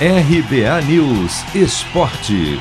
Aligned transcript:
RBA 0.00 0.82
News 0.88 1.54
Esporte. 1.54 2.58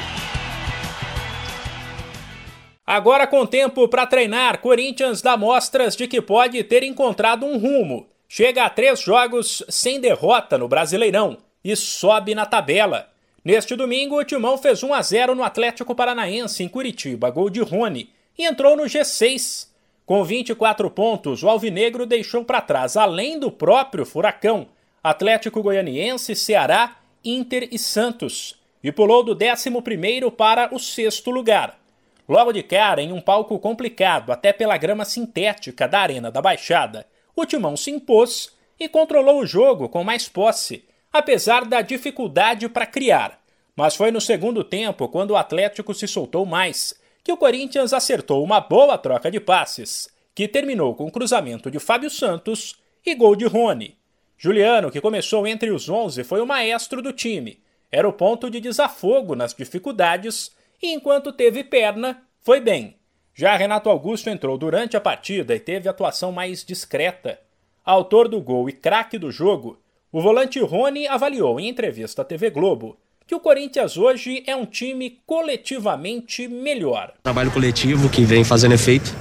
Agora 2.85 3.25
com 3.25 3.43
tempo 3.43 3.87
para 3.87 4.05
treinar, 4.05 4.61
Corinthians 4.61 5.19
dá 5.19 5.35
mostras 5.35 5.95
de 5.95 6.07
que 6.07 6.21
pode 6.21 6.63
ter 6.63 6.83
encontrado 6.83 7.43
um 7.43 7.57
rumo. 7.57 8.07
Chega 8.29 8.65
a 8.65 8.69
três 8.69 9.01
jogos 9.01 9.63
sem 9.67 9.99
derrota 9.99 10.59
no 10.59 10.67
Brasileirão 10.67 11.39
e 11.63 11.75
sobe 11.75 12.35
na 12.35 12.45
tabela. 12.45 13.09
Neste 13.43 13.75
domingo, 13.75 14.19
o 14.19 14.23
Timão 14.23 14.55
fez 14.55 14.83
1 14.83 14.93
a 14.93 15.01
0 15.01 15.33
no 15.33 15.43
Atlético 15.43 15.95
Paranaense 15.95 16.61
em 16.61 16.69
Curitiba, 16.69 17.31
gol 17.31 17.49
de 17.49 17.61
Rony, 17.61 18.11
e 18.37 18.45
entrou 18.45 18.77
no 18.77 18.83
G6. 18.83 19.69
Com 20.05 20.23
24 20.23 20.87
pontos, 20.91 21.41
o 21.41 21.49
Alvinegro 21.49 22.05
deixou 22.05 22.45
para 22.45 22.61
trás, 22.61 22.95
além 22.95 23.39
do 23.39 23.49
próprio 23.49 24.05
Furacão, 24.05 24.67
Atlético 25.03 25.63
Goianiense, 25.63 26.35
Ceará, 26.35 26.97
Inter 27.23 27.69
e 27.71 27.79
Santos, 27.79 28.59
e 28.83 28.91
pulou 28.91 29.23
do 29.23 29.31
11 29.31 30.31
para 30.35 30.73
o 30.75 30.79
sexto 30.79 31.31
lugar. 31.31 31.79
Logo 32.27 32.51
de 32.51 32.63
cara, 32.63 33.01
em 33.01 33.11
um 33.11 33.21
palco 33.21 33.57
complicado, 33.59 34.31
até 34.31 34.51
pela 34.51 34.77
grama 34.77 35.05
sintética 35.05 35.87
da 35.87 35.99
Arena 35.99 36.31
da 36.31 36.41
Baixada, 36.41 37.05
o 37.35 37.45
Timão 37.45 37.77
se 37.77 37.91
impôs 37.91 38.51
e 38.79 38.89
controlou 38.89 39.39
o 39.39 39.45
jogo 39.45 39.87
com 39.89 40.03
mais 40.03 40.27
posse, 40.27 40.85
apesar 41.11 41.65
da 41.65 41.81
dificuldade 41.81 42.67
para 42.67 42.85
criar. 42.85 43.39
Mas 43.75 43.95
foi 43.95 44.11
no 44.11 44.21
segundo 44.21 44.63
tempo, 44.63 45.07
quando 45.07 45.31
o 45.31 45.37
Atlético 45.37 45.93
se 45.93 46.07
soltou 46.07 46.45
mais, 46.45 46.93
que 47.23 47.31
o 47.31 47.37
Corinthians 47.37 47.93
acertou 47.93 48.43
uma 48.43 48.59
boa 48.59 48.97
troca 48.97 49.31
de 49.31 49.39
passes, 49.39 50.09
que 50.35 50.47
terminou 50.47 50.93
com 50.95 51.09
cruzamento 51.09 51.71
de 51.71 51.79
Fábio 51.79 52.09
Santos 52.09 52.75
e 53.05 53.15
gol 53.15 53.35
de 53.35 53.45
Rony. 53.45 53.97
Juliano, 54.43 54.91
que 54.91 54.99
começou 54.99 55.47
entre 55.47 55.71
os 55.71 55.87
11, 55.87 56.21
foi 56.25 56.41
o 56.41 56.45
maestro 56.45 57.01
do 57.01 57.13
time. 57.13 57.61
Era 57.89 58.09
o 58.09 58.11
ponto 58.11 58.49
de 58.49 58.59
desafogo 58.59 59.35
nas 59.35 59.53
dificuldades 59.53 60.51
e, 60.81 60.93
enquanto 60.93 61.31
teve 61.31 61.63
perna, 61.63 62.21
foi 62.41 62.59
bem. 62.59 62.97
Já 63.33 63.55
Renato 63.55 63.89
Augusto 63.89 64.29
entrou 64.29 64.57
durante 64.57 64.97
a 64.97 64.99
partida 64.99 65.55
e 65.55 65.61
teve 65.61 65.87
atuação 65.87 66.33
mais 66.33 66.65
discreta. 66.65 67.39
Autor 67.85 68.27
do 68.27 68.41
gol 68.41 68.67
e 68.67 68.73
craque 68.73 69.17
do 69.17 69.31
jogo, 69.31 69.79
o 70.11 70.19
volante 70.21 70.59
Rony 70.59 71.07
avaliou 71.07 71.57
em 71.57 71.69
entrevista 71.69 72.21
à 72.21 72.25
TV 72.25 72.49
Globo 72.49 72.97
que 73.25 73.33
o 73.33 73.39
Corinthians 73.39 73.95
hoje 73.95 74.43
é 74.45 74.53
um 74.53 74.65
time 74.65 75.21
coletivamente 75.25 76.49
melhor. 76.49 77.13
Trabalho 77.23 77.49
coletivo 77.49 78.09
que 78.09 78.25
vem 78.25 78.43
fazendo 78.43 78.73
efeito. 78.73 79.15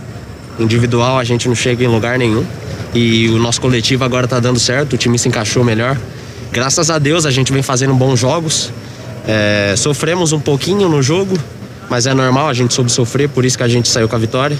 Individual 0.58 1.16
a 1.16 1.22
gente 1.22 1.46
não 1.46 1.54
chega 1.54 1.84
em 1.84 1.86
lugar 1.86 2.18
nenhum. 2.18 2.44
E 2.94 3.28
o 3.28 3.38
nosso 3.38 3.60
coletivo 3.60 4.04
agora 4.04 4.28
tá 4.28 4.38
dando 4.38 4.60
certo, 4.60 4.94
o 4.94 4.96
time 4.98 5.18
se 5.18 5.28
encaixou 5.28 5.64
melhor. 5.64 5.98
Graças 6.50 6.90
a 6.90 6.98
Deus 6.98 7.24
a 7.24 7.30
gente 7.30 7.52
vem 7.52 7.62
fazendo 7.62 7.94
bons 7.94 8.18
jogos. 8.18 8.70
É, 9.26 9.74
sofremos 9.76 10.32
um 10.32 10.40
pouquinho 10.40 10.88
no 10.88 11.02
jogo, 11.02 11.36
mas 11.88 12.06
é 12.06 12.12
normal, 12.12 12.48
a 12.48 12.54
gente 12.54 12.74
soube 12.74 12.90
sofrer, 12.90 13.28
por 13.28 13.44
isso 13.44 13.56
que 13.56 13.62
a 13.62 13.68
gente 13.68 13.88
saiu 13.88 14.08
com 14.08 14.16
a 14.16 14.18
vitória. 14.18 14.58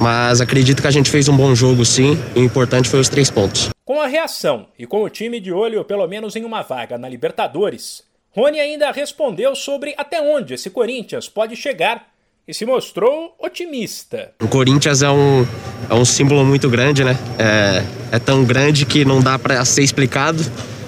Mas 0.00 0.40
acredito 0.40 0.80
que 0.80 0.88
a 0.88 0.90
gente 0.90 1.10
fez 1.10 1.28
um 1.28 1.36
bom 1.36 1.54
jogo 1.54 1.84
sim, 1.84 2.18
e 2.34 2.40
o 2.40 2.44
importante 2.44 2.88
foi 2.88 2.98
os 2.98 3.08
três 3.08 3.30
pontos. 3.30 3.68
Com 3.84 4.00
a 4.00 4.06
reação 4.06 4.66
e 4.78 4.86
com 4.86 5.02
o 5.02 5.10
time 5.10 5.38
de 5.38 5.52
olho 5.52 5.84
pelo 5.84 6.06
menos 6.08 6.34
em 6.34 6.44
uma 6.44 6.62
vaga 6.62 6.96
na 6.96 7.08
Libertadores, 7.08 8.02
Rony 8.32 8.58
ainda 8.58 8.90
respondeu 8.90 9.54
sobre 9.54 9.94
até 9.98 10.20
onde 10.20 10.54
esse 10.54 10.70
Corinthians 10.70 11.28
pode 11.28 11.54
chegar 11.54 12.06
e 12.46 12.54
se 12.54 12.64
mostrou 12.66 13.34
otimista. 13.38 14.32
O 14.42 14.48
Corinthians 14.48 15.02
é 15.02 15.10
um, 15.10 15.46
é 15.88 15.94
um 15.94 16.04
símbolo 16.04 16.44
muito 16.44 16.68
grande, 16.68 17.04
né? 17.04 17.16
É, 17.38 17.84
é 18.12 18.18
tão 18.18 18.44
grande 18.44 18.84
que 18.84 19.04
não 19.04 19.20
dá 19.20 19.38
para 19.38 19.64
ser 19.64 19.82
explicado 19.82 20.44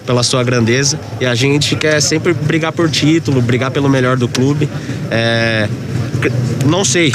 pela 0.07 0.23
sua 0.23 0.43
grandeza 0.43 0.99
e 1.21 1.27
a 1.27 1.35
gente 1.35 1.77
quer 1.77 2.01
sempre 2.01 2.33
brigar 2.33 2.73
por 2.73 2.91
título, 2.91 3.41
brigar 3.41 3.71
pelo 3.71 3.89
melhor 3.89 4.17
do 4.17 4.29
clube. 4.29 4.69
É, 5.11 5.69
não 6.67 6.85
sei, 6.85 7.13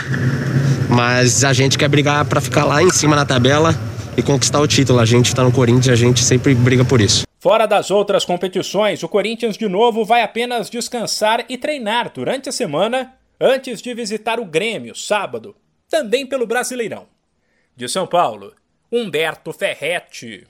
mas 0.90 1.44
a 1.44 1.54
gente 1.54 1.78
quer 1.78 1.90
brigar 1.90 2.26
para 2.26 2.42
ficar 2.42 2.64
lá 2.64 2.82
em 2.82 2.90
cima 2.90 3.16
na 3.16 3.26
tabela 3.26 3.76
e 4.16 4.22
conquistar 4.22 4.60
o 4.60 4.68
título. 4.68 5.00
A 5.00 5.06
gente 5.06 5.28
está 5.28 5.44
no 5.44 5.52
Corinthians, 5.52 5.88
e 5.88 5.92
a 5.92 5.96
gente 5.96 6.24
sempre 6.24 6.56
briga 6.56 6.84
por 6.84 7.00
isso. 7.02 7.26
Fora 7.40 7.68
das 7.68 7.92
outras 7.92 8.26
competições, 8.26 9.04
o 9.04 9.08
Corinthians 9.08 9.58
de 9.58 9.68
novo 9.68 10.04
vai 10.04 10.24
apenas 10.24 10.70
descansar 10.70 11.46
e 11.48 11.58
treinar 11.58 12.12
durante 12.14 12.50
a 12.50 12.52
semana 12.52 13.14
antes 13.40 13.82
de 13.82 13.94
visitar 13.94 14.40
o 14.40 14.46
Grêmio 14.46 14.96
sábado, 14.96 15.56
também 15.90 16.26
pelo 16.26 16.48
Brasileirão. 16.48 17.08
De 17.76 17.88
São 17.88 18.08
Paulo, 18.08 18.56
Humberto 18.92 19.54
Ferretti. 19.54 20.48